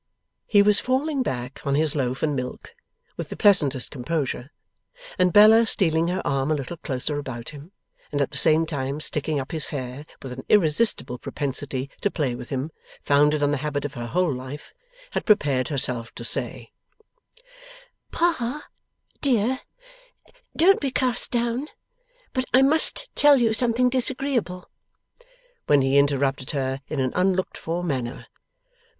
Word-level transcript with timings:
He 0.47 0.63
was 0.63 0.79
falling 0.79 1.21
back 1.21 1.61
on 1.63 1.75
his 1.75 1.95
loaf 1.95 2.23
and 2.23 2.35
milk, 2.35 2.73
with 3.17 3.29
the 3.29 3.37
pleasantest 3.37 3.91
composure, 3.91 4.49
and 5.19 5.31
Bella 5.31 5.67
stealing 5.67 6.07
her 6.07 6.25
arm 6.25 6.49
a 6.49 6.55
little 6.55 6.77
closer 6.77 7.19
about 7.19 7.49
him, 7.49 7.71
and 8.11 8.19
at 8.19 8.31
the 8.31 8.37
same 8.37 8.65
time 8.65 8.99
sticking 8.99 9.39
up 9.39 9.51
his 9.51 9.65
hair 9.65 10.07
with 10.23 10.31
an 10.31 10.43
irresistible 10.49 11.19
propensity 11.19 11.87
to 12.01 12.09
play 12.09 12.33
with 12.33 12.49
him 12.49 12.71
founded 13.03 13.43
on 13.43 13.51
the 13.51 13.59
habit 13.61 13.85
of 13.85 13.93
her 13.93 14.07
whole 14.07 14.33
life, 14.33 14.73
had 15.11 15.23
prepared 15.23 15.67
herself 15.67 16.11
to 16.15 16.25
say: 16.25 16.71
'Pa 18.11 18.65
dear, 19.21 19.59
don't 20.57 20.81
be 20.81 20.89
cast 20.89 21.29
down, 21.29 21.67
but 22.33 22.45
I 22.55 22.63
must 22.63 23.15
tell 23.15 23.37
you 23.39 23.53
something 23.53 23.87
disagreeable!' 23.87 24.67
when 25.67 25.83
he 25.83 25.99
interrupted 25.99 26.49
her 26.57 26.81
in 26.87 26.99
an 26.99 27.13
unlooked 27.15 27.55
for 27.55 27.83
manner. 27.83 28.25